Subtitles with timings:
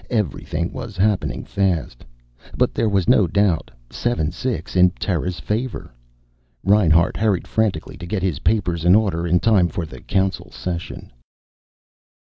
[0.09, 2.03] Everything was happening fast.
[2.57, 3.69] But there was no doubt.
[3.91, 4.75] 7 6.
[4.75, 5.93] In Terra's favor.
[6.63, 11.11] Reinhart hurried frantically to get his papers in order, in time for the Council session.